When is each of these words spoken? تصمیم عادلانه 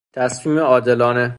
تصمیم 0.13 0.57
عادلانه 0.59 1.29